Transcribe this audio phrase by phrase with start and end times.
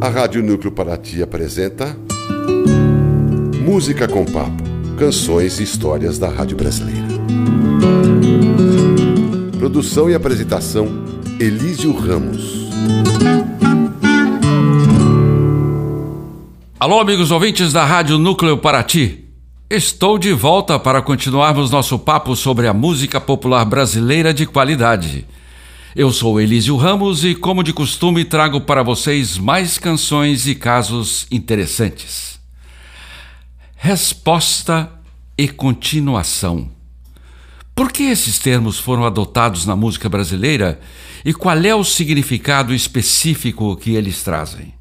[0.00, 1.96] A Rádio Núcleo Paraty apresenta
[3.64, 4.64] Música com Papo
[4.98, 7.06] Canções e Histórias da Rádio Brasileira.
[9.58, 10.88] Produção e apresentação
[11.38, 12.70] Elísio Ramos.
[16.80, 19.25] Alô, amigos ouvintes da Rádio Núcleo Paraty.
[19.68, 25.26] Estou de volta para continuarmos nosso papo sobre a música popular brasileira de qualidade.
[25.96, 31.26] Eu sou Elísio Ramos e, como de costume, trago para vocês mais canções e casos
[31.32, 32.38] interessantes.
[33.74, 34.88] Resposta
[35.36, 36.70] e continuação.
[37.74, 40.78] Por que esses termos foram adotados na música brasileira
[41.24, 44.72] e qual é o significado específico que eles trazem?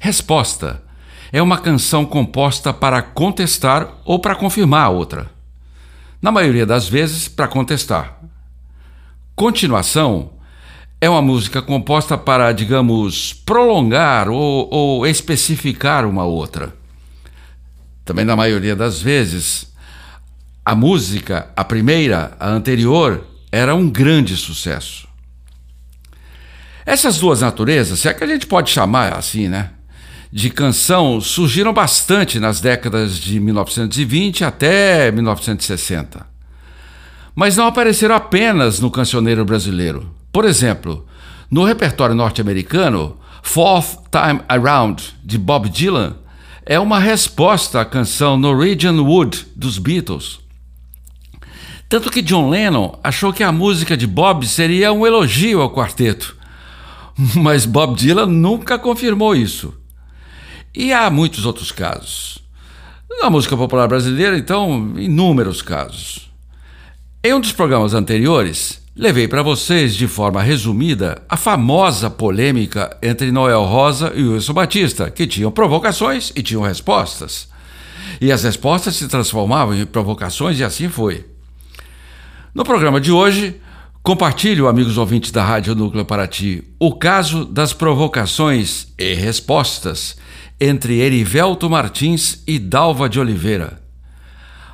[0.00, 0.82] Resposta
[1.34, 5.28] é uma canção composta para contestar ou para confirmar a outra.
[6.22, 8.20] Na maioria das vezes, para contestar.
[9.34, 10.30] Continuação
[11.00, 16.72] é uma música composta para, digamos, prolongar ou, ou especificar uma outra.
[18.04, 19.74] Também, na maioria das vezes,
[20.64, 25.08] a música, a primeira, a anterior, era um grande sucesso.
[26.86, 29.70] Essas duas naturezas, se é que a gente pode chamar assim, né?
[30.34, 36.26] De canção surgiram bastante nas décadas de 1920 até 1960.
[37.36, 40.10] Mas não apareceram apenas no cancioneiro brasileiro.
[40.32, 41.06] Por exemplo,
[41.48, 46.16] no repertório norte-americano, Fourth Time Around, de Bob Dylan,
[46.66, 50.40] é uma resposta à canção Norwegian Wood, dos Beatles.
[51.88, 56.36] Tanto que John Lennon achou que a música de Bob seria um elogio ao quarteto.
[57.36, 59.83] Mas Bob Dylan nunca confirmou isso.
[60.74, 62.42] E há muitos outros casos.
[63.20, 66.28] Na música popular brasileira, então, inúmeros casos.
[67.22, 73.30] Em um dos programas anteriores, levei para vocês, de forma resumida, a famosa polêmica entre
[73.30, 77.48] Noel Rosa e Wilson Batista, que tinham provocações e tinham respostas.
[78.20, 81.24] E as respostas se transformavam em provocações e assim foi.
[82.52, 83.60] No programa de hoje,
[84.02, 90.16] compartilho, amigos ouvintes da Rádio Núcleo Paraty, o caso das provocações e respostas
[90.64, 93.80] entre Erivelto Martins e Dalva de Oliveira.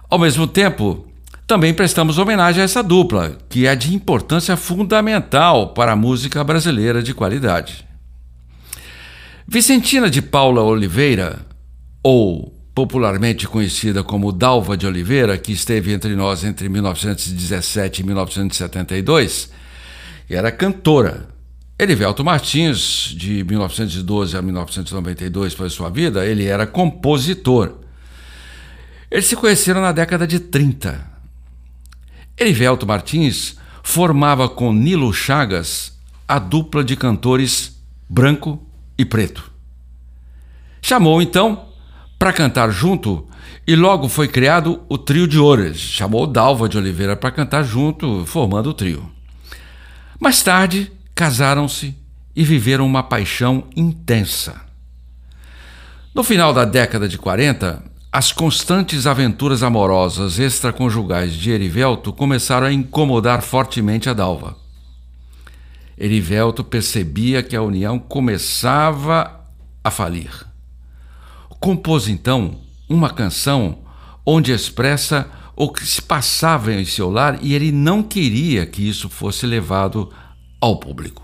[0.09, 1.07] Ao mesmo tempo,
[1.47, 7.03] também prestamos homenagem a essa dupla, que é de importância fundamental para a música brasileira
[7.03, 7.85] de qualidade.
[9.47, 11.45] Vicentina de Paula Oliveira,
[12.03, 19.51] ou popularmente conhecida como Dalva de Oliveira, que esteve entre nós entre 1917 e 1972,
[20.29, 21.29] era cantora,
[21.81, 27.77] Erivelto Martins, de 1912 a 1992 foi sua vida, ele era compositor.
[29.11, 31.11] Eles se conheceram na década de 30.
[32.39, 35.99] Erivelto Martins formava com Nilo Chagas
[36.29, 38.63] a dupla de cantores branco
[38.99, 39.51] e preto.
[40.83, 41.65] Chamou então
[42.19, 43.27] para cantar junto
[43.67, 45.79] e logo foi criado o trio de Ores.
[45.79, 49.11] Chamou Dalva de Oliveira para cantar junto, formando o trio.
[50.21, 51.95] Mais tarde, casaram-se
[52.35, 54.59] e viveram uma paixão intensa.
[56.15, 62.73] No final da década de 40, as constantes aventuras amorosas extraconjugais de Erivelto começaram a
[62.73, 64.57] incomodar fortemente a Dalva.
[65.99, 69.45] Erivelto percebia que a união começava
[69.85, 70.47] a falir.
[71.61, 73.81] Compôs então uma canção
[74.25, 79.11] onde expressa o que se passava em seu lar e ele não queria que isso
[79.11, 80.11] fosse levado
[80.61, 81.23] ao público.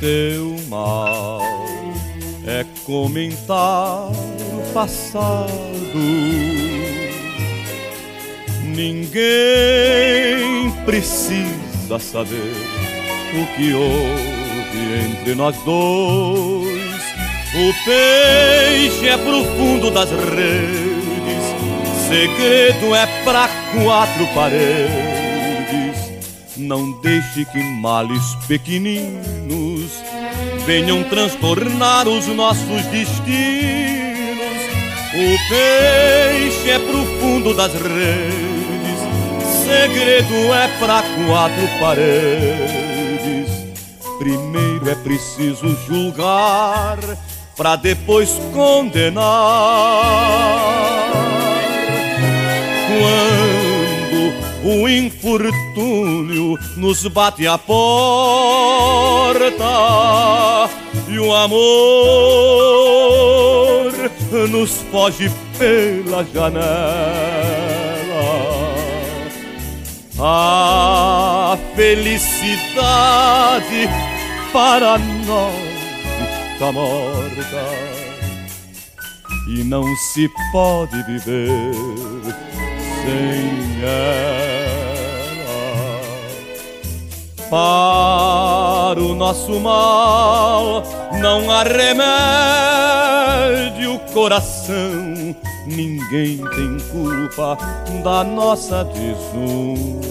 [0.00, 1.40] Teu mal
[2.46, 6.63] é comentar o passado
[8.74, 12.52] Ninguém precisa saber
[13.34, 17.04] o que houve entre nós dois.
[17.54, 21.44] O peixe é profundo das redes,
[22.08, 24.92] segredo é pra quatro paredes.
[26.56, 29.92] Não deixe que males pequeninos
[30.66, 33.54] venham transtornar os nossos destinos.
[35.14, 38.43] O peixe é profundo das redes,
[39.74, 43.50] segredo é pra quatro paredes.
[44.18, 46.98] Primeiro é preciso julgar,
[47.56, 49.24] pra depois condenar.
[54.64, 57.74] o infortúnio nos bate a porta
[61.06, 61.60] e o amor
[64.48, 67.43] nos foge pela janela.
[70.18, 72.38] A felicidade
[74.52, 75.54] para nós
[76.52, 77.64] está morta
[79.48, 81.74] e não se pode viver
[83.02, 84.84] sem ela.
[87.50, 90.84] Para o nosso mal
[91.20, 91.64] não há
[93.64, 95.13] remédio, coração.
[95.66, 97.56] Ninguém tem culpa
[98.02, 100.04] da nossa desunião.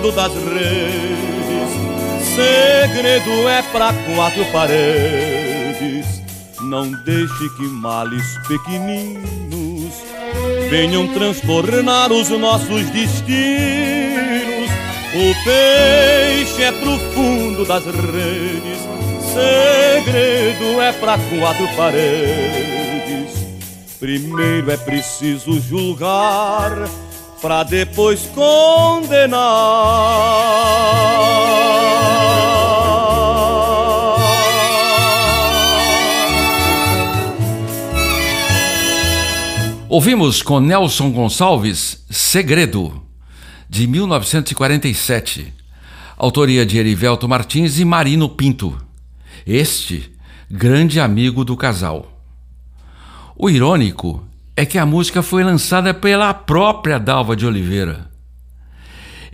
[0.00, 0.49] fundo das.
[2.40, 6.22] Segredo é pra quatro paredes.
[6.62, 9.92] Não deixe que males pequeninos
[10.70, 14.70] venham transtornar os nossos destinos.
[15.12, 18.78] O peixe é pro fundo das redes.
[19.34, 23.34] Segredo é pra quatro paredes.
[23.98, 26.88] Primeiro é preciso julgar
[27.40, 29.40] pra depois condenar.
[39.92, 43.02] Ouvimos com Nelson Gonçalves Segredo,
[43.68, 45.52] de 1947,
[46.16, 48.80] autoria de Erivelto Martins e Marino Pinto,
[49.44, 50.12] este
[50.48, 52.22] grande amigo do casal.
[53.36, 54.24] O irônico
[54.56, 58.08] é que a música foi lançada pela própria Dalva de Oliveira.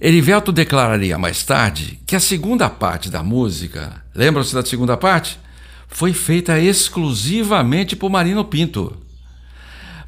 [0.01, 5.39] Erivelto declararia mais tarde que a segunda parte da música, lembram-se da segunda parte?
[5.87, 9.05] Foi feita exclusivamente por Marino Pinto.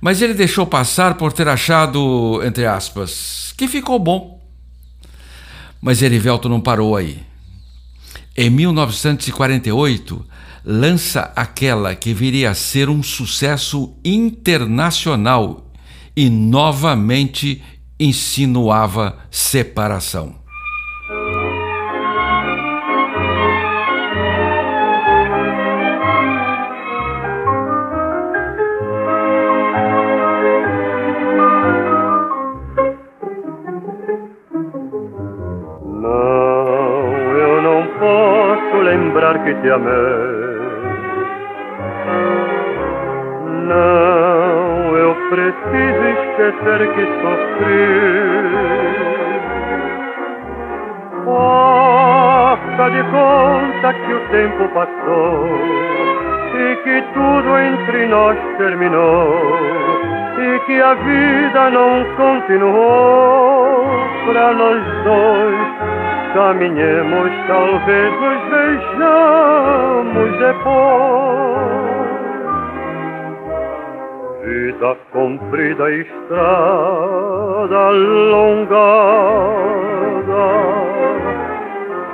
[0.00, 4.40] Mas ele deixou passar por ter achado, entre aspas, que ficou bom.
[5.80, 7.22] Mas Erivelto não parou aí.
[8.36, 10.24] Em 1948,
[10.64, 15.72] lança aquela que viria a ser um sucesso internacional
[16.16, 17.62] e novamente
[17.98, 20.37] insinuava separação.
[39.62, 40.48] Te amei
[45.30, 47.86] preciso esquecer que sofri.
[51.24, 55.48] Faça de conta que o tempo passou
[56.54, 59.58] e que tudo entre nós terminou
[60.38, 63.84] e que a vida não continuou
[64.26, 65.68] para nós dois.
[66.34, 69.17] Caminhemos, talvez nos vejamos
[70.58, 71.78] depois
[74.44, 78.78] vida comprida estrada longada,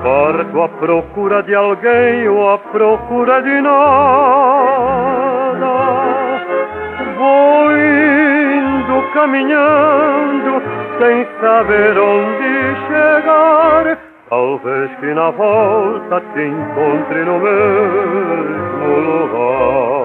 [0.02, 3.75] parto à procura de alguém ou à procura de nada.
[7.16, 10.62] Vou indo caminhando
[10.99, 14.03] sem saber onde chegar.
[14.35, 20.03] Talvez que na volta te encontre no mesmo lugar.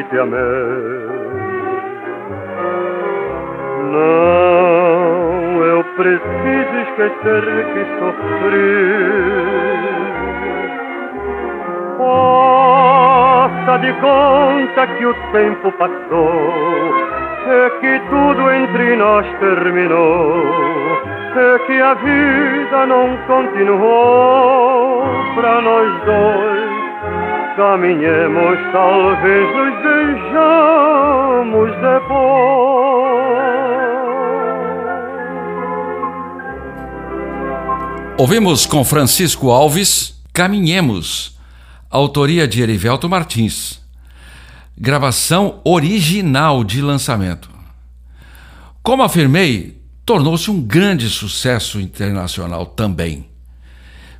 [0.00, 0.40] Que te amei.
[3.92, 8.74] Não, eu preciso esquecer que sofri.
[11.98, 16.94] Faça de conta que o tempo passou,
[17.46, 20.42] é que tudo entre nós terminou,
[21.36, 25.04] é que a vida não continuou
[25.34, 26.29] para nós dois.
[27.60, 32.40] Caminhemos, talvez nos vejamos depois.
[38.16, 41.38] Ouvimos com Francisco Alves Caminhemos
[41.90, 43.78] autoria de Erivelto Martins.
[44.74, 47.50] Gravação original de lançamento.
[48.82, 53.26] Como afirmei, tornou-se um grande sucesso internacional também.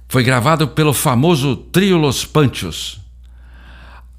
[0.07, 3.00] Foi gravado pelo famoso Trio Los Panchos.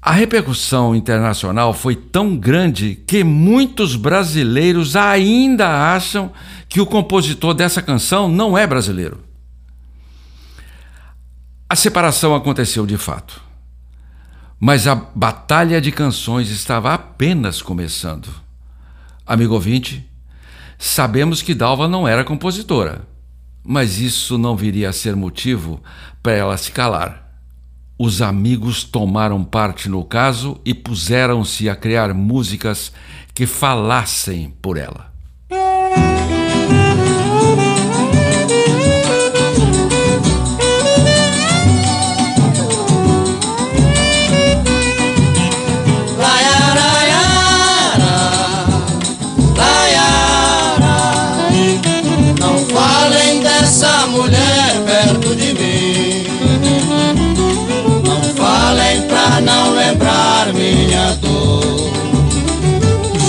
[0.04, 6.32] A repercussão internacional foi tão grande que muitos brasileiros ainda acham
[6.68, 9.22] que o compositor dessa canção não é brasileiro.
[11.70, 13.40] A separação aconteceu de fato.
[14.58, 18.28] Mas a batalha de canções estava apenas começando.
[19.24, 20.04] Amigo ouvinte,
[20.76, 23.06] sabemos que Dalva não era compositora,
[23.62, 25.80] mas isso não viria a ser motivo
[26.20, 27.21] para ela se calar.
[28.04, 32.92] Os amigos tomaram parte no caso e puseram-se a criar músicas
[33.32, 35.11] que falassem por ela.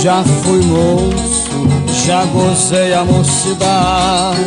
[0.04, 1.66] Já fui moço,
[2.04, 4.38] já gozei a mocidade.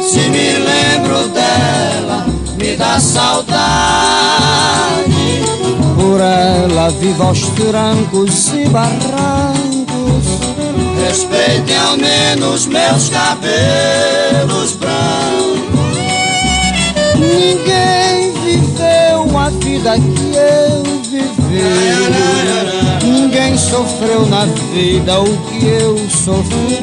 [0.00, 2.24] Se me lembro dela,
[2.56, 3.52] me dá saudade.
[5.94, 10.24] Por ela vivo aos trancos e barrancos.
[11.06, 15.98] Respeitem ao menos meus cabelos brancos.
[17.16, 22.73] Ninguém viveu a vida que eu vivi.
[23.56, 26.80] Sofreu na vida o que eu sofri.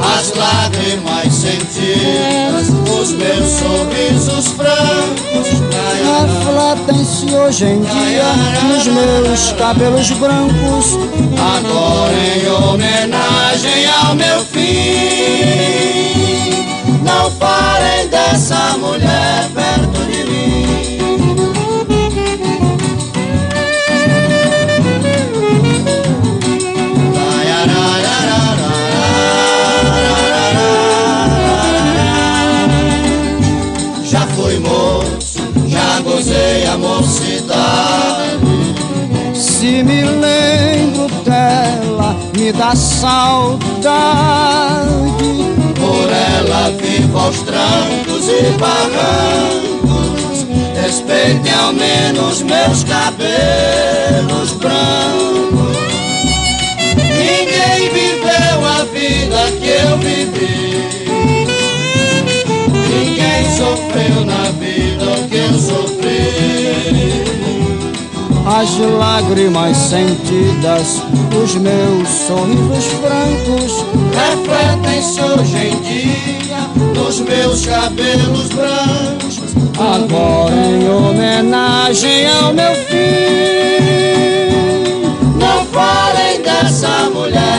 [0.00, 5.48] As lágrimas sentidas, os meus sorrisos francos
[6.22, 8.32] refletem-se hoje em dia
[8.68, 10.98] nos meus cabelos brancos.
[11.38, 14.62] Agora em homenagem ao meu fim,
[17.02, 20.01] não falem dessa mulher perto
[36.76, 38.52] gozei a mocidade.
[39.34, 43.62] Se me lembro dela, me dá saudade.
[45.74, 50.46] Por ela vivo aos trancos e barrancos.
[50.80, 55.76] Respeitem ao menos meus cabelos brancos.
[56.96, 60.72] Ninguém viveu a vida que eu vivi.
[62.88, 66.61] Ninguém sofreu na vida o que eu sofri.
[68.62, 71.02] As lágrimas sentidas,
[71.42, 79.40] os meus sorrisos francos refletem-se hoje em dia nos meus cabelos brancos.
[79.76, 83.82] Agora em homenagem ao meu fim,
[85.40, 87.51] não falem dessa mulher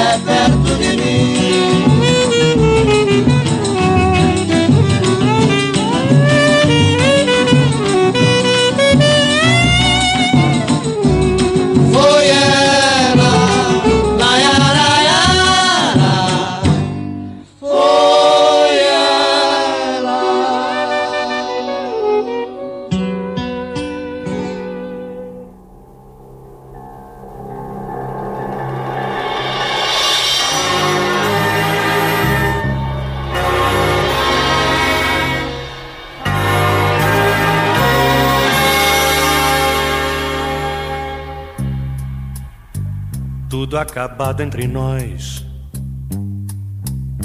[44.24, 45.46] acabado entre nós.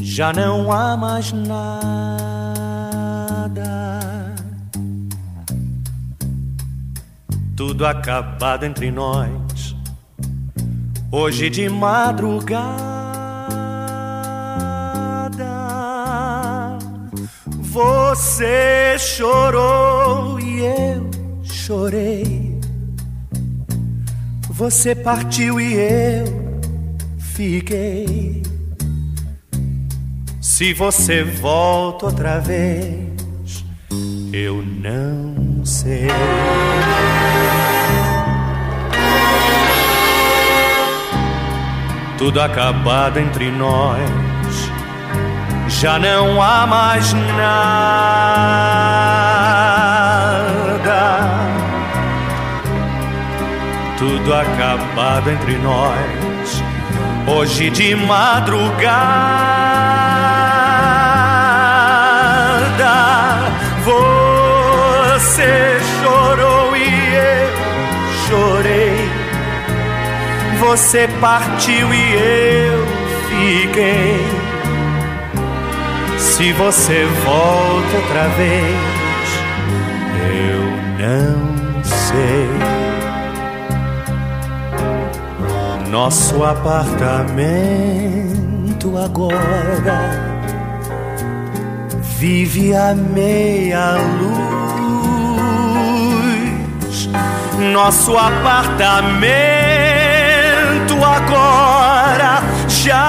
[0.01, 1.69] Já não há mais nada.
[7.57, 9.77] Tudo acabado entre nós.
[11.13, 12.59] Hoje de madrugada.
[17.61, 21.09] Você chorou e eu
[21.45, 22.59] chorei.
[24.51, 26.48] Você partiu e eu
[27.39, 28.43] fiquei.
[30.41, 33.65] Se você volta outra vez,
[34.33, 36.09] eu não sei.
[42.19, 44.01] Tudo acabado entre nós,
[45.69, 47.39] já não há mais nada.
[53.97, 56.38] Tudo acabado entre nós,
[57.29, 58.79] hoje de madrugada.
[63.85, 67.49] Você chorou e eu
[68.27, 69.09] chorei.
[70.61, 72.87] Você partiu e eu
[73.29, 74.27] fiquei.
[76.19, 78.77] Se você volta outra vez,
[80.33, 80.63] eu
[80.99, 82.78] não sei.
[85.91, 86.99] Nosso apartamento
[88.99, 90.01] agora
[92.03, 94.39] vive a meia luz.
[97.73, 98.93] Nosso apartamento
[101.03, 103.09] agora já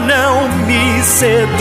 [0.00, 1.56] não me seduz.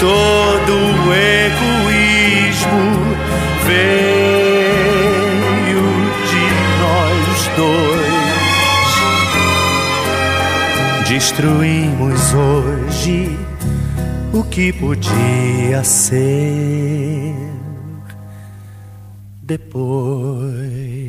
[0.00, 2.88] Todo o egoísmo
[3.66, 4.17] veio
[7.58, 8.28] dois.
[11.08, 13.36] Destruímos hoje
[14.32, 17.34] o que podia ser
[19.42, 21.07] depois.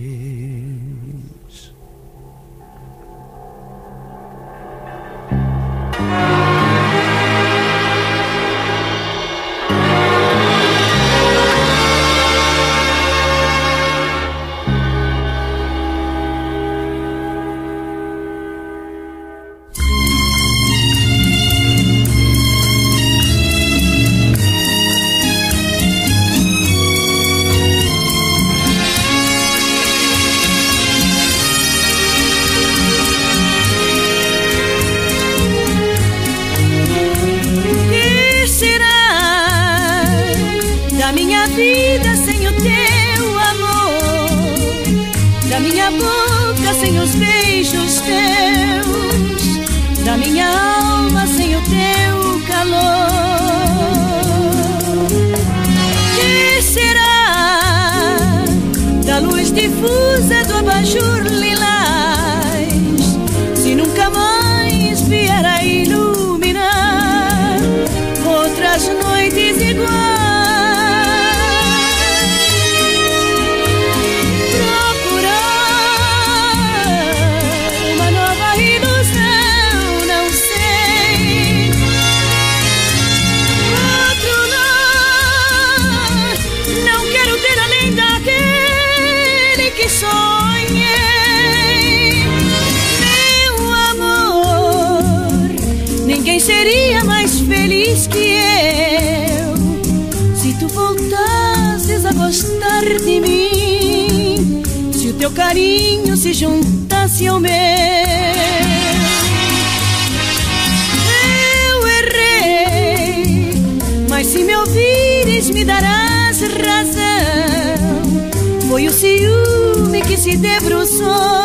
[118.79, 121.38] Foi o ciúme que se debruçou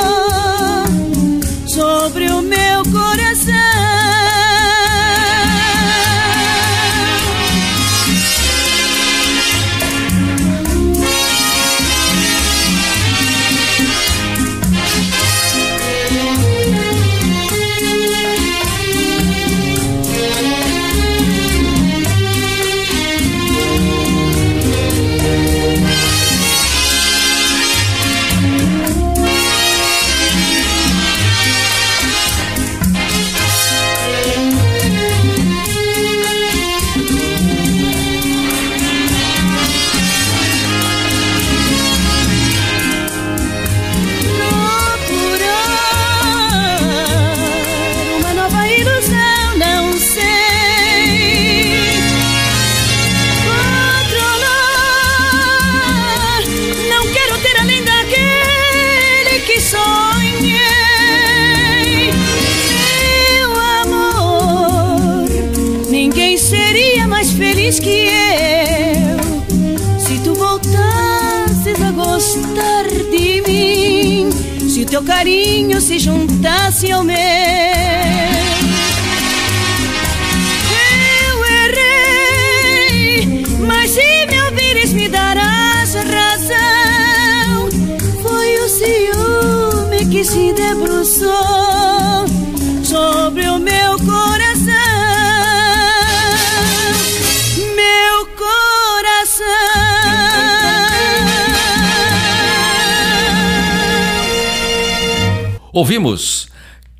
[105.74, 106.46] Ouvimos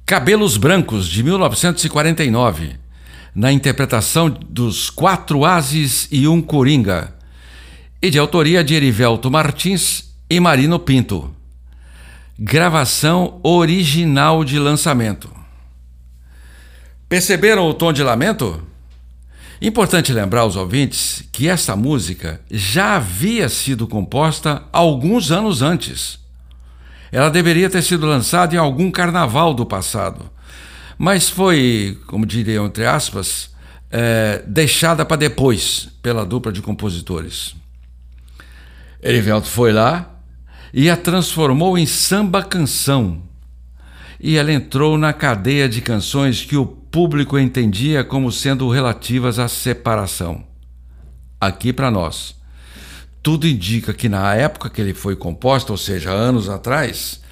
[0.05, 2.75] Cabelos Brancos, de 1949,
[3.33, 7.15] na interpretação dos Quatro Ases e um Coringa,
[8.03, 11.33] e de autoria de Erivelto Martins e Marino Pinto.
[12.37, 15.31] Gravação original de lançamento.
[17.09, 18.61] Perceberam o tom de lamento?
[19.63, 26.24] Importante lembrar aos ouvintes que esta música já havia sido composta alguns anos antes.
[27.15, 30.29] Ela deveria ter sido lançada em algum carnaval do passado,
[30.99, 33.55] mas foi, como diriam entre aspas,
[33.89, 37.55] é, deixada para depois pela dupla de compositores.
[39.01, 40.11] Erivelto foi lá
[40.73, 43.23] e a transformou em samba canção.
[44.19, 49.47] E ela entrou na cadeia de canções que o público entendia como sendo relativas à
[49.47, 50.45] separação.
[51.41, 52.35] Aqui para nós.
[53.25, 57.23] Tudo indica que na época que ele foi composto, ou seja, anos atrás,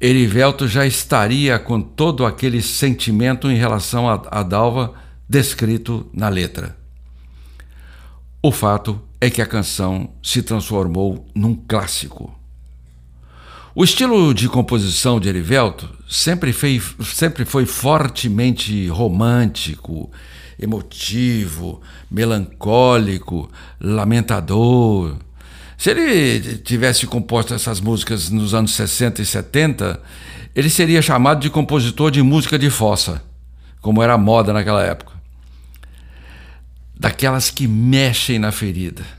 [0.00, 4.94] Erivelto já estaria com todo aquele sentimento em relação a, a Dalva
[5.28, 6.76] descrito na letra.
[8.42, 12.36] O fato é que a canção se transformou num clássico.
[13.76, 20.10] O estilo de composição de Erivelto sempre foi, sempre foi fortemente romântico,
[20.58, 23.48] emotivo, melancólico,
[23.80, 25.16] lamentador.
[25.78, 29.98] Se ele tivesse composto essas músicas nos anos 60 e 70,
[30.54, 33.22] ele seria chamado de compositor de música de fossa,
[33.80, 35.12] como era a moda naquela época.
[36.98, 39.18] Daquelas que mexem na ferida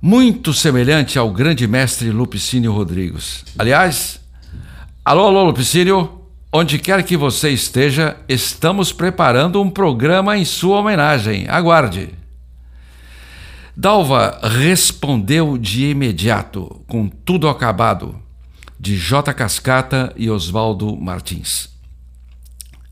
[0.00, 3.44] muito semelhante ao grande mestre Lupicínio Rodrigues.
[3.58, 4.20] Aliás,
[5.04, 6.20] alô, alô, Lupicínio,
[6.52, 11.46] onde quer que você esteja, estamos preparando um programa em sua homenagem.
[11.48, 12.10] Aguarde.
[13.78, 18.18] Dalva respondeu de imediato, com tudo acabado,
[18.80, 19.34] de J.
[19.34, 21.68] Cascata e Oswaldo Martins.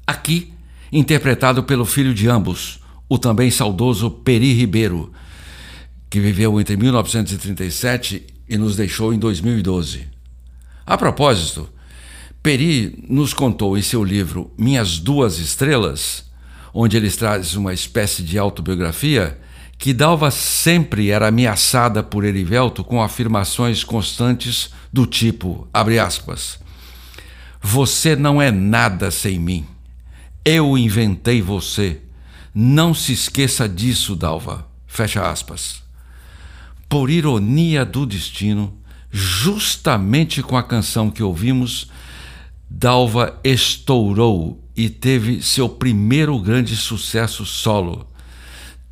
[0.07, 0.53] Aqui,
[0.92, 5.11] interpretado pelo filho de ambos, o também saudoso Peri Ribeiro,
[6.11, 10.07] que viveu entre 1937 e nos deixou em 2012.
[10.85, 11.66] A propósito,
[12.42, 16.31] Peri nos contou em seu livro Minhas Duas Estrelas,
[16.75, 19.40] onde ele traz uma espécie de autobiografia,
[19.78, 26.58] que Dalva sempre era ameaçada por Erivelto com afirmações constantes do tipo, aspas,
[27.60, 29.66] você não é nada sem mim.
[30.44, 32.00] Eu inventei você.
[32.54, 34.66] Não se esqueça disso, Dalva.
[34.87, 35.84] Fecha aspas
[36.94, 38.72] por ironia do destino,
[39.10, 41.90] justamente com a canção que ouvimos,
[42.70, 48.06] Dalva estourou e teve seu primeiro grande sucesso solo.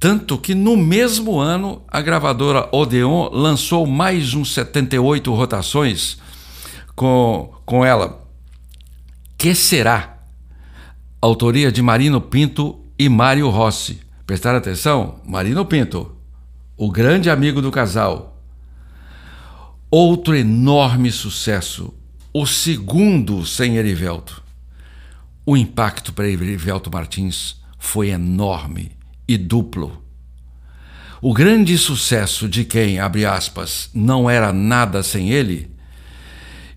[0.03, 6.19] Tanto que no mesmo ano a gravadora Odeon lançou mais uns 78 rotações
[6.97, 8.27] com, com ela.
[9.39, 10.19] Que será?
[11.21, 14.01] Autoria de Marino Pinto e Mário Rossi.
[14.27, 15.21] Prestar atenção?
[15.25, 16.17] Marino Pinto
[16.77, 18.43] o grande amigo do casal.
[19.89, 21.95] Outro enorme sucesso,
[22.35, 24.43] o segundo sem Erivelto.
[25.47, 29.01] O impacto para Erivelto Martins foi enorme
[29.33, 30.03] e duplo.
[31.21, 35.71] O grande sucesso de quem, abre aspas, não era nada sem ele,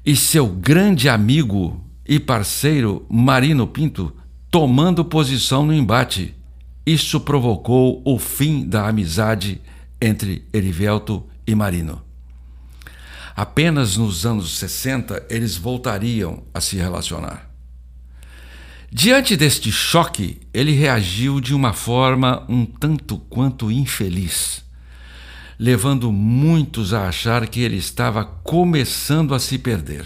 [0.05, 4.15] e seu grande amigo e parceiro Marino Pinto
[4.51, 6.35] tomando posição no embate.
[6.85, 9.59] Isso provocou o fim da amizade
[9.99, 12.01] entre Erivelto e Marino.
[13.35, 17.54] Apenas nos anos 60 eles voltariam a se relacionar.
[18.97, 24.63] Diante deste choque, ele reagiu de uma forma um tanto quanto infeliz,
[25.59, 30.05] levando muitos a achar que ele estava começando a se perder.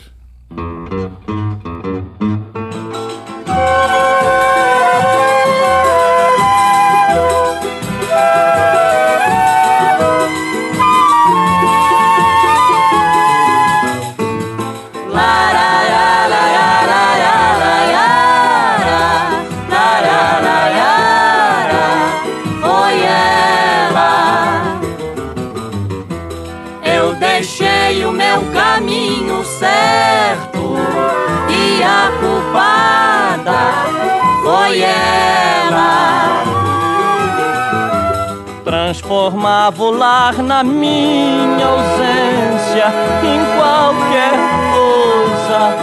[39.69, 42.85] Transformava o lar na minha ausência
[43.23, 44.33] em qualquer
[44.73, 45.75] coisa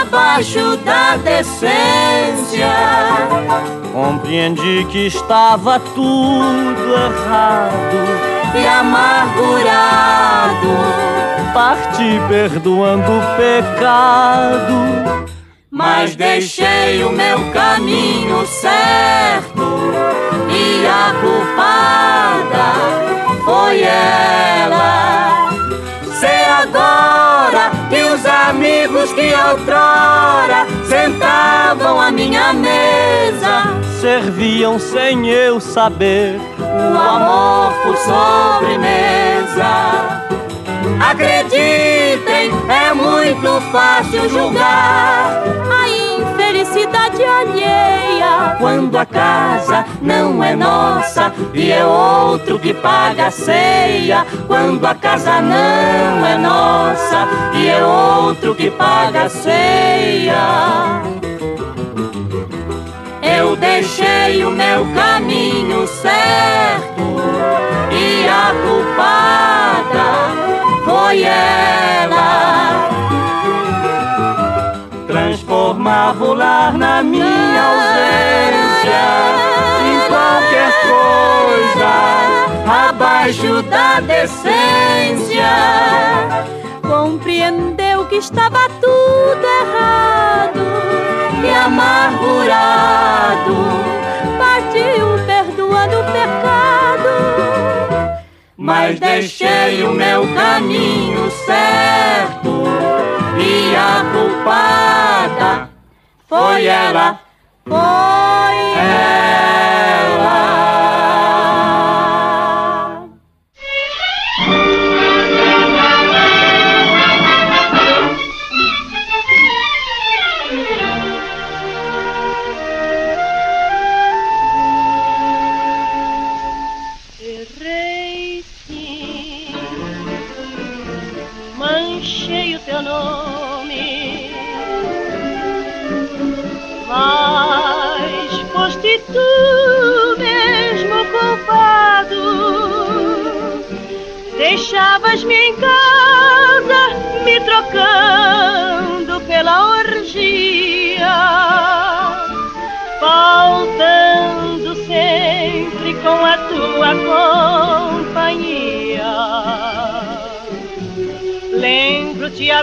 [0.00, 2.70] abaixo da decência.
[3.92, 7.98] Compreendi que estava tudo errado
[8.54, 9.94] e amargurado.
[11.52, 15.26] Parti perdoando o pecado,
[15.70, 19.03] mas deixei o meu caminho certo
[29.14, 38.94] que outrora sentavam à minha mesa serviam sem eu saber o amor por sobremesa.
[41.00, 45.42] Acreditem, é muito fácil julgar
[47.22, 54.26] alheia quando a casa não é nossa e é outro que paga a ceia.
[54.46, 61.02] Quando a casa não é nossa e é outro que paga a ceia.
[63.22, 67.02] Eu deixei o meu caminho certo
[67.90, 70.04] e a culpada
[70.84, 72.03] foi ela.
[75.94, 79.06] Transformava o lar na minha ausência
[79.86, 81.94] em qualquer coisa
[82.88, 85.54] abaixo da decência.
[86.82, 90.64] Compreendeu que estava tudo errado
[91.44, 93.54] e amargurado
[94.36, 97.12] partiu perdoando o pecado.
[98.56, 102.64] Mas deixei o meu caminho certo
[103.38, 105.73] e a culpada
[106.28, 107.20] foi ela,
[107.66, 109.23] foi ela.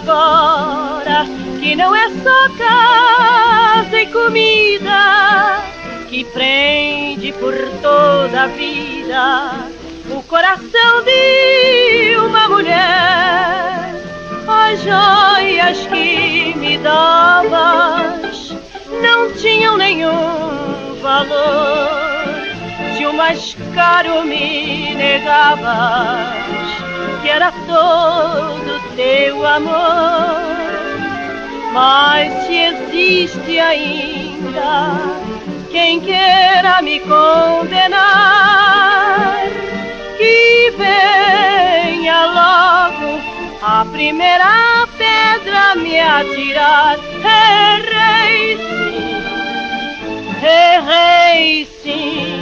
[0.02, 1.26] Agora
[1.60, 5.62] que não é só casa e comida
[6.10, 9.52] que prende por toda a vida
[10.10, 13.92] o coração de uma mulher.
[14.48, 18.54] As joias que me davas
[19.02, 21.90] não tinham nenhum valor.
[22.98, 26.36] Se o mais caro me negavas,
[27.22, 28.61] que era todo
[28.96, 30.62] teu amor.
[31.74, 35.00] Mas se existe ainda
[35.72, 38.02] quem queira me condenar,
[40.18, 43.22] que venha logo
[43.62, 47.00] a primeira pedra me atirar.
[47.24, 49.24] Errei sim,
[50.44, 52.42] errei sim,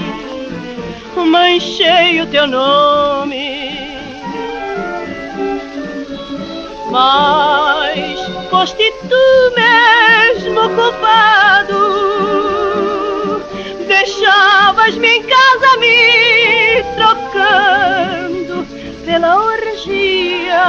[1.15, 3.18] manchei o teu nome.
[6.99, 11.81] Mas foste tu mesmo culpado.
[13.87, 18.67] Deixavas-me em casa me trocando
[19.05, 20.67] pela orgia,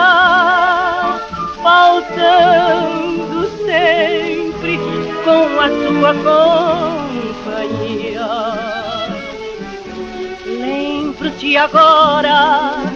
[1.64, 4.78] faltando sempre
[5.24, 6.12] com a tua
[7.42, 8.30] companhia.
[10.46, 12.89] Lembro-te agora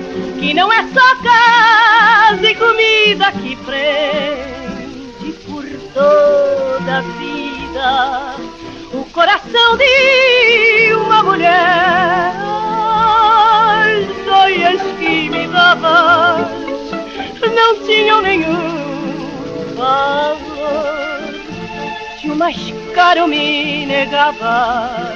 [0.44, 8.36] que não é só casa e comida que prende por toda a vida
[8.92, 12.34] o coração de uma mulher.
[13.72, 16.46] As joias que me davas
[17.54, 21.32] não tinham nenhum valor.
[22.20, 22.58] Se o mais
[22.94, 25.08] caro me negavas,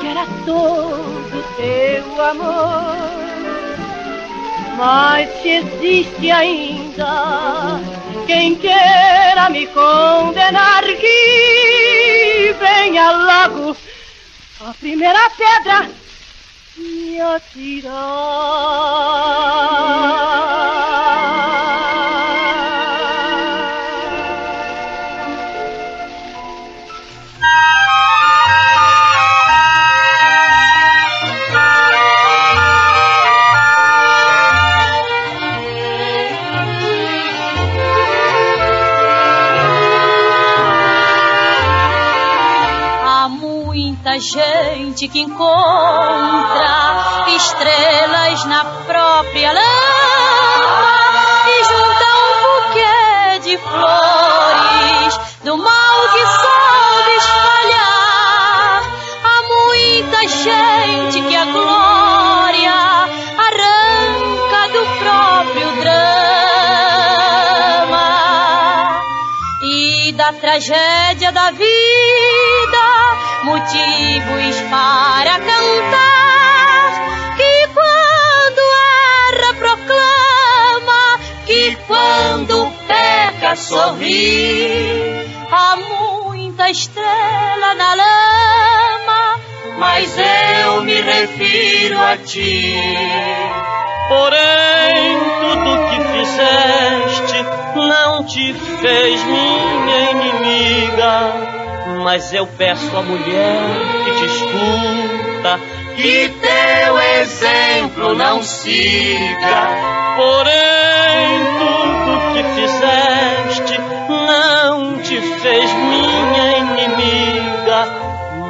[0.00, 3.25] que era todo teu amor.
[4.76, 7.80] Mas se existe ainda
[8.26, 13.74] quem queira me condenar, que venha logo
[14.60, 15.90] a primeira pedra
[16.76, 17.96] me atirar.
[45.06, 50.98] Gente que encontra estrelas na própria lama
[51.46, 58.82] e junta um buquê de flores do mal que soube espalhar.
[59.24, 62.72] Há muita gente que a glória
[63.46, 66.16] arranca do próprio drama
[69.62, 72.25] e da tragédia da vida
[73.56, 76.90] motivos para cantar
[77.36, 78.60] que quando
[79.32, 85.00] erra proclama que quando peca sorri
[85.50, 89.40] há muita estrela na lama
[89.78, 92.74] mas eu me refiro a ti
[94.08, 101.55] Porém, tudo que fizeste não te fez minha inimiga.
[102.06, 103.58] Mas eu peço à mulher
[104.04, 105.60] que te escuta
[105.96, 110.14] que teu exemplo não siga.
[110.14, 117.88] Porém, tudo que fizeste não te fez minha inimiga.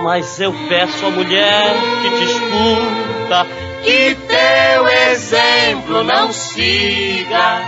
[0.03, 3.47] Mas eu peço à mulher que te escuta
[3.83, 7.63] que teu exemplo não siga.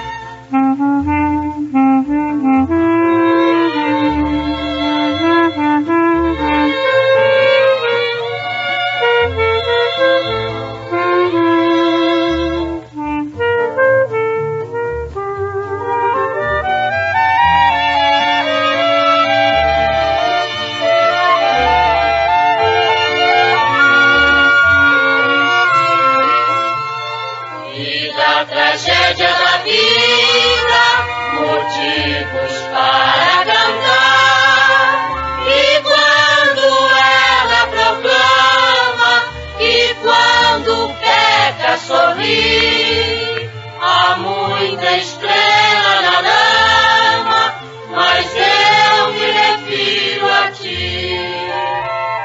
[41.89, 47.55] Sorri há muita estrela na lama
[47.97, 51.09] mas eu me refiro a ti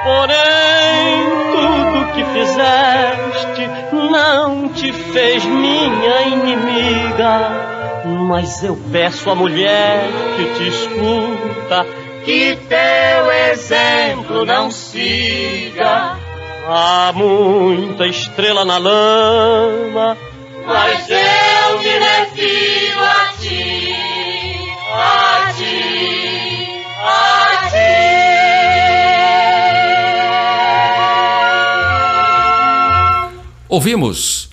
[0.04, 1.24] Porém,
[1.54, 3.70] tudo que fizeste
[4.12, 8.04] não te fez minha inimiga.
[8.28, 10.04] Mas eu peço à mulher
[10.36, 11.86] que te escuta
[12.26, 16.18] que teu exemplo não siga.
[16.66, 20.18] Há muita estrela na lama,
[20.66, 27.84] mas eu me refiro a ti, a ti, a ti.
[33.68, 34.50] Ouvimos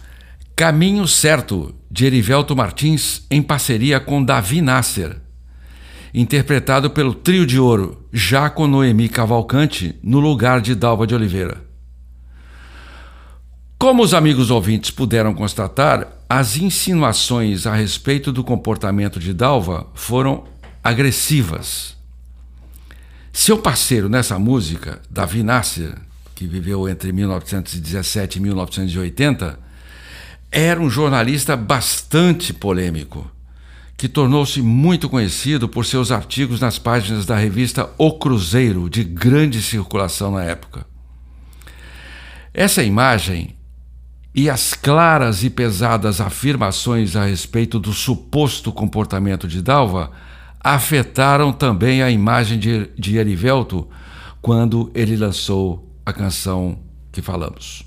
[0.57, 5.17] Caminho Certo, de Erivelto Martins, em parceria com Davi Nasser.
[6.13, 11.70] Interpretado pelo Trio de Ouro, já com Noemi Cavalcante, no lugar de Dalva de Oliveira.
[13.81, 20.45] Como os amigos ouvintes puderam constatar, as insinuações a respeito do comportamento de Dalva foram
[20.85, 21.97] agressivas.
[23.33, 25.95] Seu parceiro nessa música, Davi Nasser,
[26.35, 29.59] que viveu entre 1917 e 1980,
[30.53, 33.31] era um jornalista bastante polêmico,
[33.97, 39.63] que tornou-se muito conhecido por seus artigos nas páginas da revista O Cruzeiro, de grande
[39.63, 40.85] circulação na época.
[42.53, 43.57] Essa imagem
[44.35, 50.11] e as claras e pesadas afirmações a respeito do suposto comportamento de Dalva
[50.61, 53.89] afetaram também a imagem de, de Erivelto
[54.41, 56.79] quando ele lançou a canção
[57.11, 57.83] que falamos.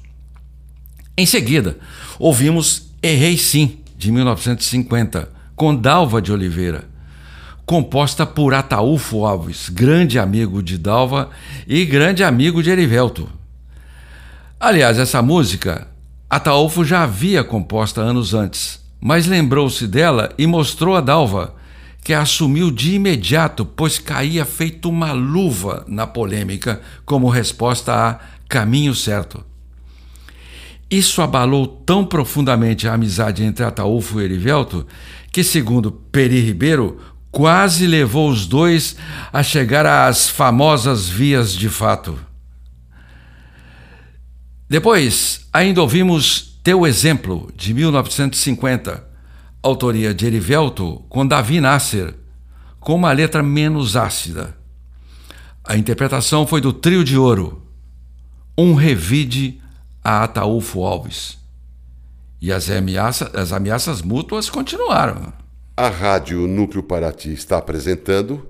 [1.15, 1.77] Em seguida,
[2.19, 6.85] ouvimos Errei Sim, de 1950, com Dalva de Oliveira,
[7.65, 11.29] composta por Ataúfo Alves, grande amigo de Dalva
[11.67, 13.29] e grande amigo de Erivelto.
[14.59, 15.92] Aliás, essa música
[16.35, 21.53] Ataúfo já havia composta anos antes, mas lembrou-se dela e mostrou a Dalva,
[22.03, 28.19] que a assumiu de imediato, pois caía feito uma luva na polêmica como resposta a
[28.49, 29.45] Caminho Certo.
[30.89, 34.87] Isso abalou tão profundamente a amizade entre Ataúfo e Erivelto
[35.31, 36.97] que, segundo Peri Ribeiro,
[37.31, 38.95] quase levou os dois
[39.31, 42.32] a chegar às famosas vias de fato.
[44.73, 49.07] Depois, ainda ouvimos Teu Exemplo, de 1950,
[49.61, 52.15] autoria de Erivelto com Davi Nasser,
[52.79, 54.57] com uma letra menos ácida.
[55.63, 57.61] A interpretação foi do Trio de Ouro,
[58.57, 59.61] um revide
[60.03, 61.37] a Ataúfo Alves.
[62.41, 65.31] E as, ameaça, as ameaças mútuas continuaram.
[65.77, 68.49] A Rádio Núcleo Paraty está apresentando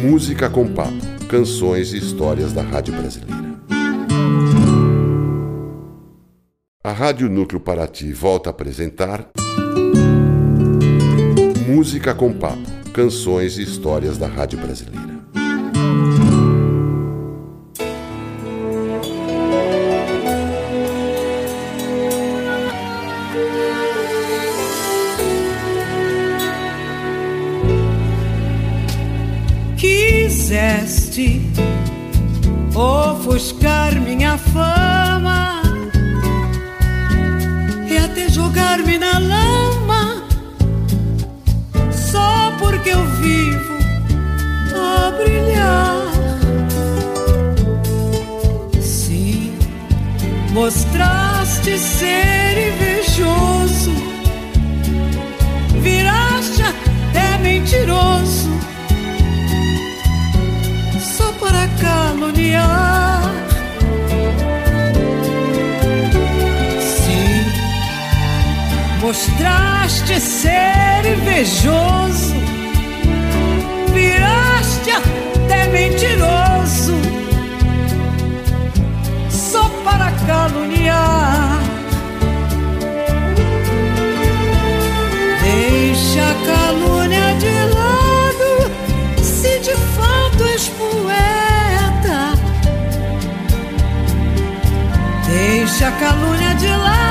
[0.00, 3.51] Música com Papo, canções e histórias da Rádio Brasileira.
[6.84, 9.30] A Rádio Núcleo Paraty volta a apresentar
[11.64, 12.58] Música com Papo,
[12.92, 15.22] canções e histórias da Rádio Brasileira.
[29.76, 31.40] Quiseste
[70.12, 72.34] mostraste ser invejoso,
[73.92, 76.94] viraste até mentiroso,
[79.30, 81.60] só para caluniar.
[85.42, 92.34] Deixa a calúnia de lado, se de fato és poeta.
[95.26, 97.01] Deixa a calúnia de lado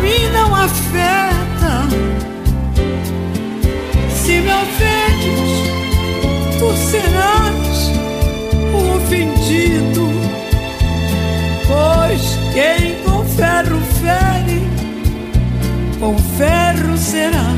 [0.00, 1.88] me não afeta.
[4.10, 5.50] Se me ofendes,
[6.58, 7.90] tu serás
[8.74, 10.08] o ofendido,
[11.66, 14.60] pois quem com ferro fere,
[15.98, 17.54] com ferro será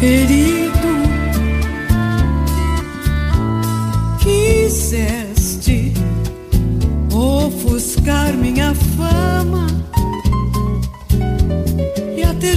[0.00, 0.57] ferido.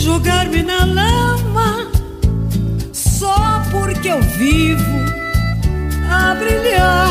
[0.02, 1.88] Jogar-me na lama,
[2.92, 5.00] só porque eu vivo
[6.10, 7.10] a brilhar.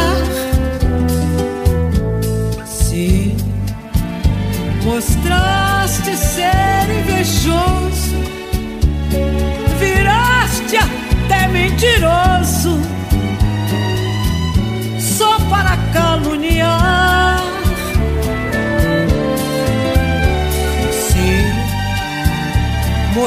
[2.66, 3.36] Se
[4.82, 8.16] mostraste ser invejoso,
[9.78, 12.29] viraste até mentiroso,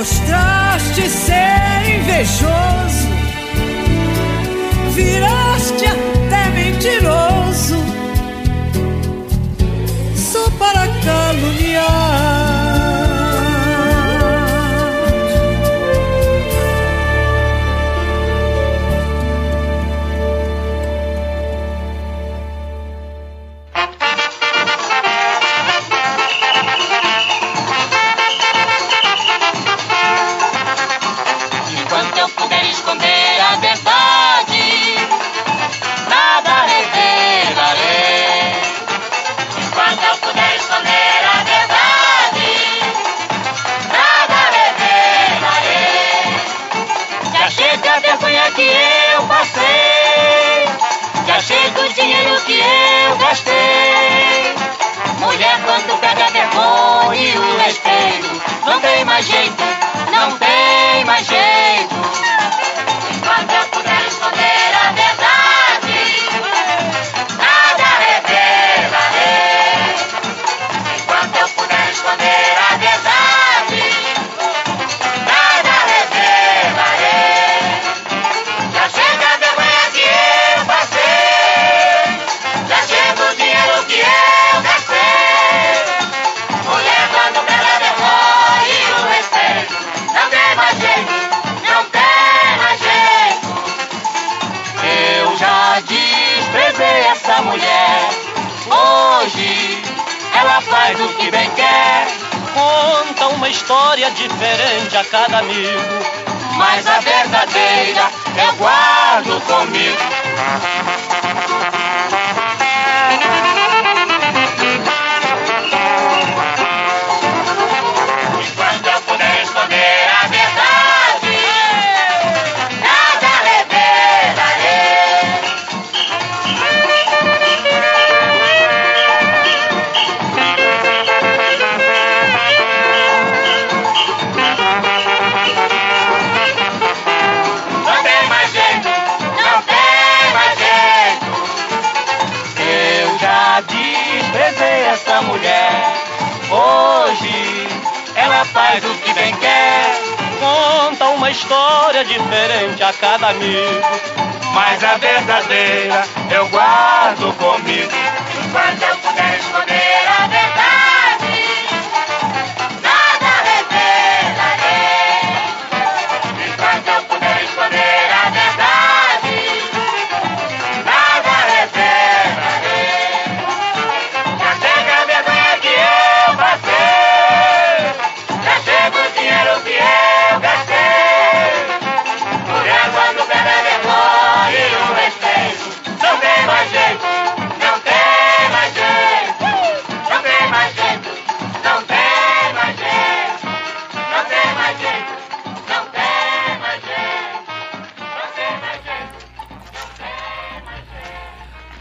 [0.04, 3.08] mostraste ser invejoso,
[4.94, 5.43] viraste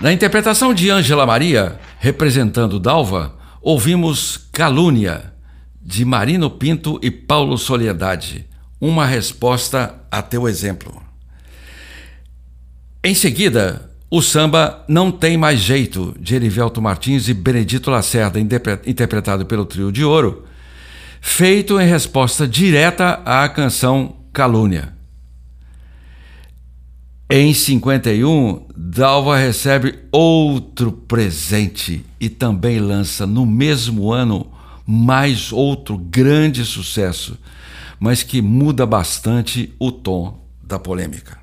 [0.02, 5.32] Na interpretação de Ângela Maria, representando Dalva, ouvimos Calúnia,
[5.80, 8.44] de Marino Pinto e Paulo Soledade.
[8.80, 11.00] Uma resposta a teu exemplo.
[13.04, 18.80] Em seguida, o samba Não Tem Mais Jeito, de Erivelto Martins e Benedito Lacerda, interpre-
[18.84, 20.44] interpretado pelo Trio de Ouro,
[21.20, 24.91] feito em resposta direta à canção Calúnia.
[27.34, 34.52] Em 51, Dalva recebe outro presente e também lança no mesmo ano
[34.86, 37.38] mais outro grande sucesso,
[37.98, 41.41] mas que muda bastante o tom da polêmica.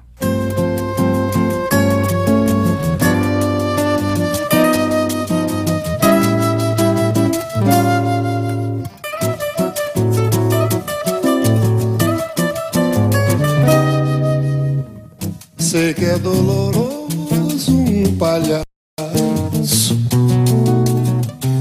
[15.69, 18.65] Sei que é doloroso um palhaço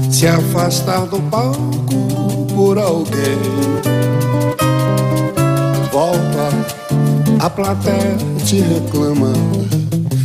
[0.09, 3.37] se afastar do palco por alguém.
[5.91, 6.49] Volta,
[7.39, 9.31] a plateia te reclama.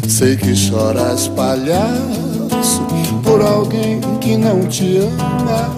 [0.09, 2.81] Sei que choras, palhaço,
[3.23, 5.75] por alguém que não te ama.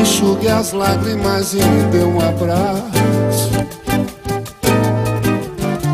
[0.00, 3.19] Enxugue as lágrimas e me dê um abraço.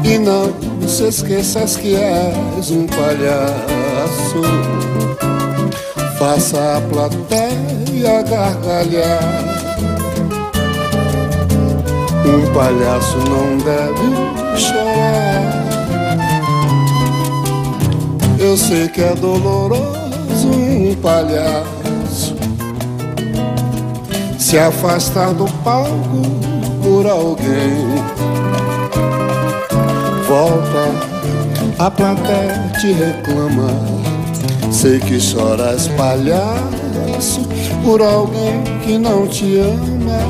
[0.09, 0.54] E não
[0.88, 4.40] se esqueças que és um palhaço.
[6.16, 9.20] Faça a plateia gargalhar.
[12.24, 15.66] Um palhaço não deve chorar.
[18.38, 22.36] Eu sei que é doloroso um palhaço
[24.38, 26.22] se afastar do palco
[26.80, 28.16] por alguém
[30.37, 30.93] volta,
[31.78, 33.70] a plateia te reclama.
[34.70, 37.41] Sei que choras, palhaço,
[37.82, 40.20] por alguém que não te ama.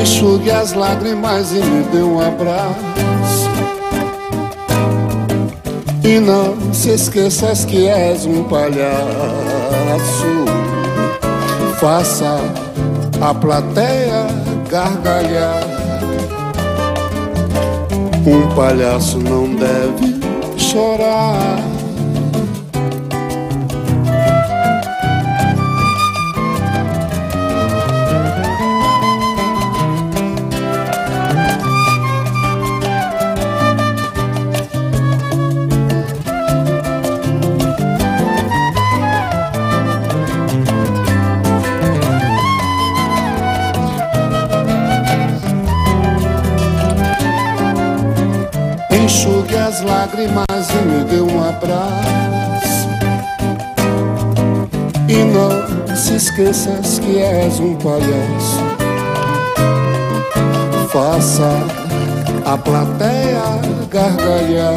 [0.00, 3.48] Enxugue as lágrimas e me dê um abraço.
[6.02, 8.88] E não se esqueças que és um palhaço.
[11.78, 12.40] Faça
[13.20, 14.26] a plateia
[14.68, 15.67] gargalhar.
[18.30, 20.20] Um palhaço não deve
[20.58, 21.77] chorar.
[49.08, 52.88] Enxugue as lágrimas e me dê um abraço.
[55.08, 58.60] E não se esqueças que és um palhaço.
[60.92, 61.48] Faça
[62.44, 63.40] a plateia
[63.90, 64.74] gargalhar.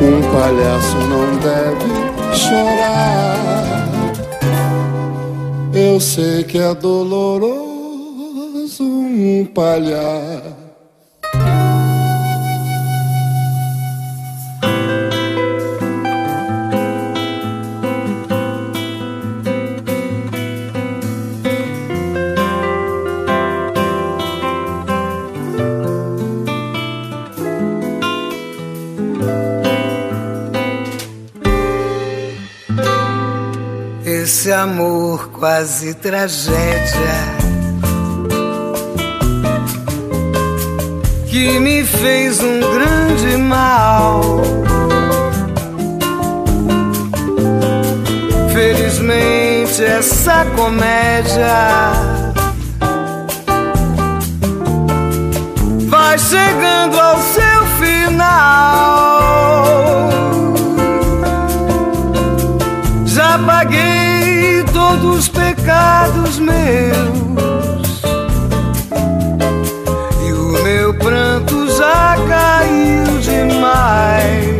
[0.00, 1.90] Um palhaço não deve
[2.32, 3.88] chorar.
[5.74, 7.66] Eu sei que é doloroso
[8.84, 10.35] um palhaço.
[35.56, 37.16] Quase tragédia
[41.30, 44.42] que me fez um grande mal.
[48.52, 51.46] Felizmente essa comédia
[55.88, 59.06] vai chegando ao seu final.
[63.06, 64.06] Já paguei
[64.96, 65.28] todos os
[65.76, 68.00] pecados meus
[70.26, 74.56] e o meu pranto já caiu demais.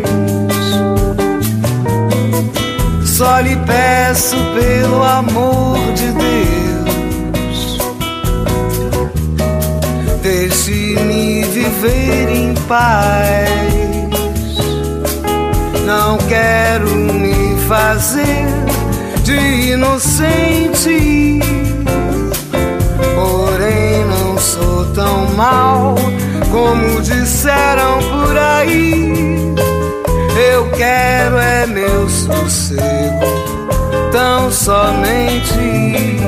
[3.05, 7.79] Só lhe peço pelo amor de Deus,
[10.23, 13.49] deixe-me viver em paz.
[15.87, 18.45] Não quero me fazer
[19.27, 21.41] de inocente,
[23.17, 25.97] porém não sou tão mal
[26.53, 29.53] como disseram por aí.
[30.53, 33.27] Eu quero é meu sossego,
[34.13, 36.21] tão somente.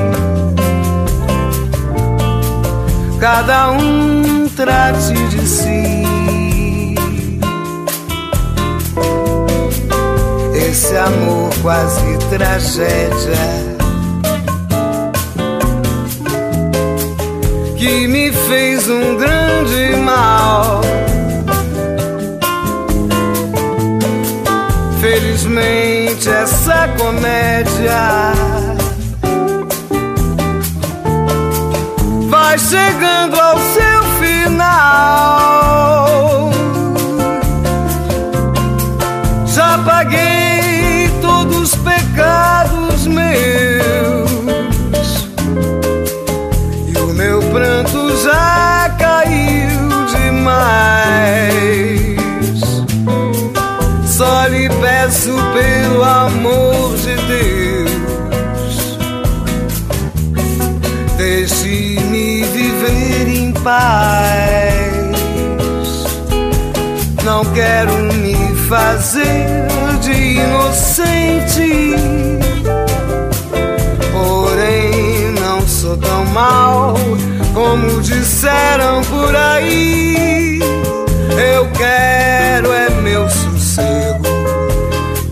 [3.17, 5.98] Cada um trate de si.
[10.81, 13.35] Esse amor quase tragédia
[17.77, 20.79] que me fez um grande mal.
[25.01, 28.31] Felizmente essa comédia
[32.29, 35.49] vai chegando ao seu final.
[39.45, 40.48] Já paguei
[42.29, 44.29] pecados meus
[46.87, 51.49] e o meu pranto já caiu demais.
[54.05, 58.97] Só lhe peço pelo amor de Deus,
[61.17, 64.99] deixe-me viver em paz.
[67.23, 71.95] Não quero me fazer de inocente,
[74.11, 76.95] porém não sou tão mal
[77.53, 80.59] como disseram por aí.
[81.53, 84.23] Eu quero é meu sossego,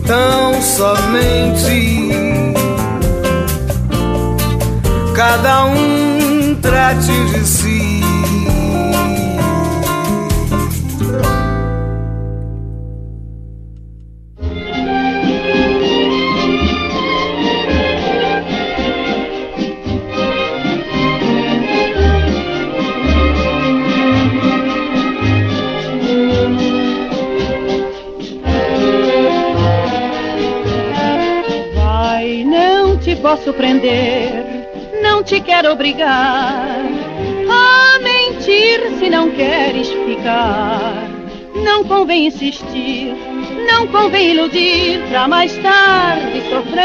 [0.06, 1.98] tão somente.
[5.14, 7.77] Cada um trate de si.
[33.38, 34.68] Posso prender,
[35.02, 36.76] não te quero obrigar
[37.50, 41.06] a mentir se não queres ficar.
[41.54, 43.14] Não convém insistir,
[43.70, 46.82] não convém iludir pra mais tarde sofrer.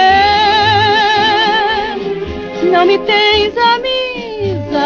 [2.71, 4.79] Não me tens amizade,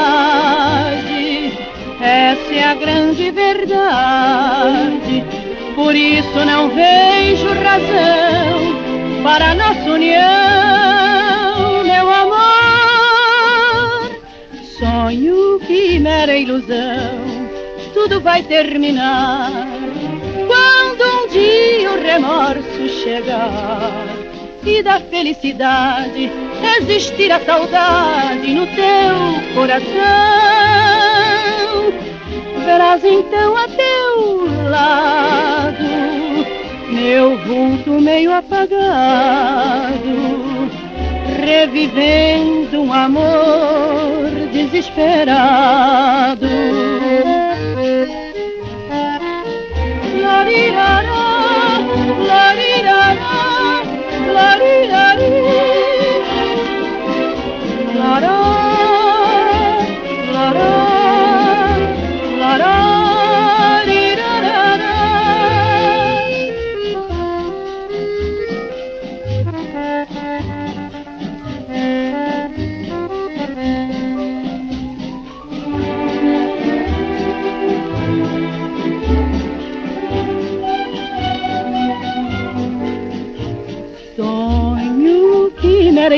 [2.01, 5.23] essa é a grande verdade.
[5.75, 8.77] Por isso não vejo razão
[9.23, 10.96] para nossa união,
[14.97, 17.19] Sonho que mera ilusão,
[17.93, 19.51] tudo vai terminar
[20.47, 24.07] quando um dia o remorso chegar
[24.65, 26.31] e da felicidade
[26.79, 29.93] existir a saudade no teu coração.
[32.65, 35.85] Verás então a teu lado
[36.89, 38.71] meu vulto meio apagado,
[41.45, 44.06] revivendo um amor
[44.97, 46.16] desesperado.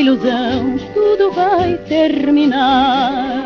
[0.09, 3.43] Ilusão, tudo vai terminar.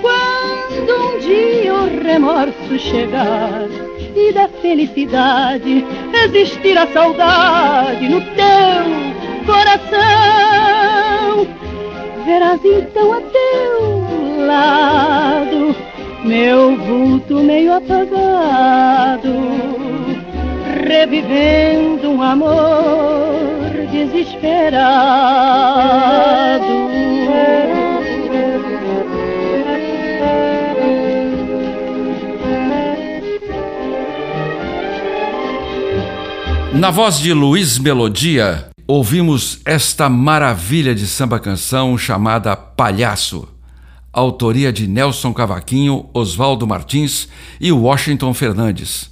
[0.00, 3.68] Quando um dia o remorso chegar
[4.16, 9.94] e da felicidade existir a saudade no teu coração.
[12.24, 15.76] Verás então a teu lado
[16.24, 19.30] meu vulto meio apagado,
[20.86, 23.53] revivendo um amor
[23.94, 25.84] desesperado.
[36.74, 43.48] Na voz de Luiz Melodia, ouvimos esta maravilha de samba canção chamada Palhaço,
[44.12, 47.28] autoria de Nelson Cavaquinho, Oswaldo Martins
[47.60, 49.08] e Washington Fernandes.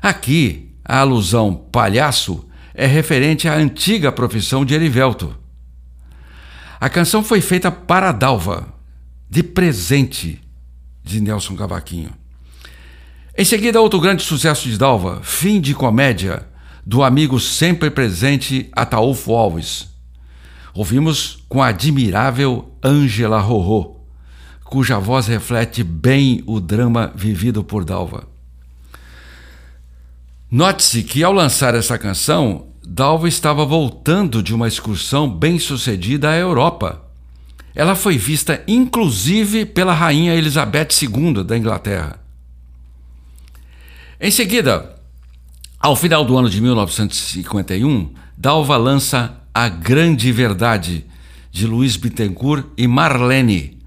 [0.00, 2.45] Aqui, a alusão palhaço
[2.76, 5.34] é referente à antiga profissão de Erivelto.
[6.78, 8.68] A canção foi feita para Dalva,
[9.30, 10.42] de presente
[11.02, 12.10] de Nelson Cavaquinho.
[13.36, 16.46] Em seguida, outro grande sucesso de Dalva, Fim de Comédia,
[16.84, 19.88] do amigo sempre presente Ataúfo Alves.
[20.74, 23.96] Ouvimos com a admirável Ângela Rorô,
[24.64, 28.35] cuja voz reflete bem o drama vivido por Dalva.
[30.48, 37.02] Note-se que ao lançar essa canção, Dalva estava voltando de uma excursão bem-sucedida à Europa.
[37.74, 42.20] Ela foi vista inclusive pela rainha Elizabeth II da Inglaterra.
[44.20, 44.94] Em seguida,
[45.80, 51.04] ao final do ano de 1951, Dalva lança A Grande Verdade,
[51.50, 53.78] de Luiz Bittencourt e Marlene,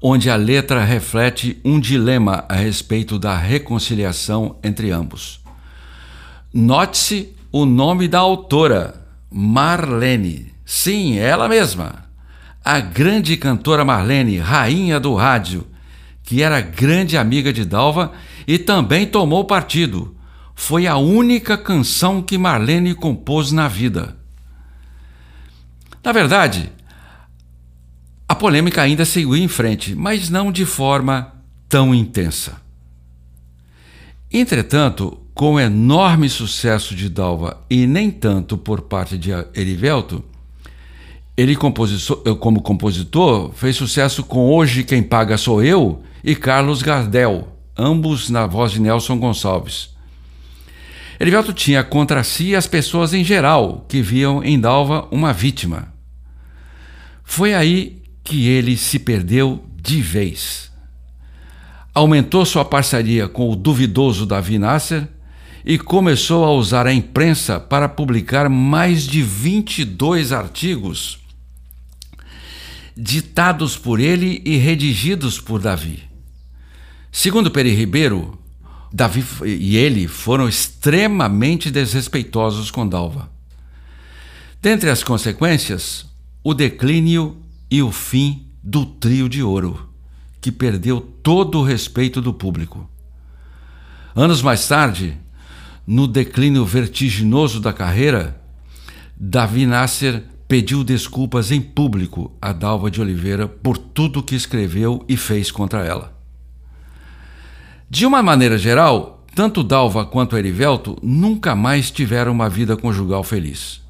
[0.00, 5.39] onde a letra reflete um dilema a respeito da reconciliação entre ambos.
[6.52, 10.52] Note-se o nome da autora, Marlene.
[10.64, 12.04] Sim, ela mesma.
[12.64, 15.66] A grande cantora Marlene, rainha do rádio,
[16.22, 18.12] que era grande amiga de Dalva
[18.46, 20.16] e também tomou partido
[20.60, 24.14] foi a única canção que Marlene compôs na vida.
[26.04, 26.70] Na verdade,
[28.28, 31.32] a polêmica ainda seguiu em frente, mas não de forma
[31.66, 32.60] tão intensa.
[34.30, 40.22] Entretanto, com enorme sucesso de Dalva e nem tanto por parte de Erivelto,
[41.34, 48.28] ele como compositor fez sucesso com Hoje Quem Paga Sou Eu e Carlos Gardel, ambos
[48.28, 49.96] na voz de Nelson Gonçalves.
[51.18, 55.90] Erivelto tinha contra si as pessoas em geral que viam em Dalva uma vítima.
[57.24, 60.70] Foi aí que ele se perdeu de vez.
[61.94, 65.08] Aumentou sua parceria com o duvidoso Davi Nasser
[65.64, 71.20] e começou a usar a imprensa para publicar mais de 22 artigos
[72.96, 76.02] ditados por ele e redigidos por Davi.
[77.10, 78.38] Segundo Peri Ribeiro,
[78.92, 83.30] Davi e ele foram extremamente desrespeitosos com Dalva.
[84.60, 86.06] Dentre as consequências,
[86.44, 87.36] o declínio
[87.70, 89.88] e o fim do trio de ouro,
[90.40, 92.88] que perdeu todo o respeito do público.
[94.14, 95.16] Anos mais tarde,
[95.86, 98.40] no declínio vertiginoso da carreira,
[99.16, 105.16] Davi Nasser pediu desculpas em público a Dalva de Oliveira por tudo que escreveu e
[105.16, 106.12] fez contra ela.
[107.88, 113.80] De uma maneira geral, tanto Dalva quanto Erivelto nunca mais tiveram uma vida conjugal feliz.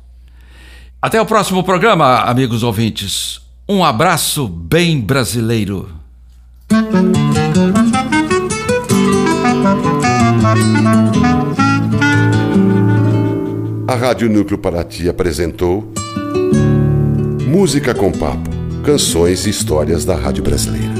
[1.01, 3.41] Até o próximo programa, amigos ouvintes.
[3.69, 5.89] Um abraço bem brasileiro.
[13.91, 15.93] A Rádio Núcleo Paraty apresentou
[17.45, 18.49] Música com Papo
[18.85, 20.95] Canções e Histórias da Rádio Brasileira.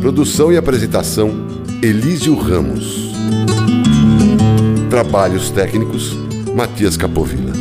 [0.00, 1.32] Produção e apresentação:
[1.82, 3.12] Elísio Ramos.
[4.88, 6.16] Trabalhos técnicos:
[6.54, 7.52] Matias Capovilla.